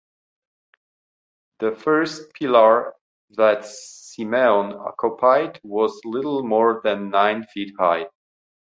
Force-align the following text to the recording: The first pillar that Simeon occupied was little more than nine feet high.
The 1.59 1.75
first 1.75 2.33
pillar 2.33 2.95
that 3.37 3.65
Simeon 3.65 4.73
occupied 4.73 5.61
was 5.63 6.01
little 6.05 6.41
more 6.43 6.81
than 6.83 7.11
nine 7.11 7.43
feet 7.43 7.75
high. 7.77 8.07